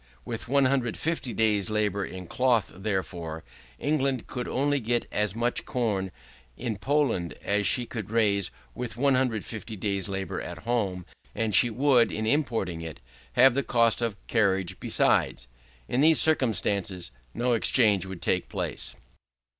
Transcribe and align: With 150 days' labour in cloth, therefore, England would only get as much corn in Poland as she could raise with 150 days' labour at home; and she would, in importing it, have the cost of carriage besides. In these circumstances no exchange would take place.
With 0.25 0.47
150 0.47 1.31
days' 1.33 1.69
labour 1.69 2.03
in 2.07 2.25
cloth, 2.25 2.71
therefore, 2.73 3.43
England 3.77 4.23
would 4.35 4.47
only 4.47 4.79
get 4.79 5.05
as 5.11 5.35
much 5.35 5.63
corn 5.63 6.09
in 6.57 6.79
Poland 6.79 7.35
as 7.43 7.67
she 7.67 7.85
could 7.85 8.09
raise 8.09 8.49
with 8.73 8.97
150 8.97 9.75
days' 9.75 10.09
labour 10.09 10.41
at 10.41 10.63
home; 10.63 11.05
and 11.35 11.53
she 11.53 11.69
would, 11.69 12.11
in 12.11 12.25
importing 12.25 12.81
it, 12.81 12.99
have 13.33 13.53
the 13.53 13.61
cost 13.61 14.01
of 14.01 14.17
carriage 14.25 14.79
besides. 14.79 15.47
In 15.87 16.01
these 16.01 16.19
circumstances 16.19 17.11
no 17.35 17.53
exchange 17.53 18.07
would 18.07 18.23
take 18.23 18.49
place. 18.49 18.95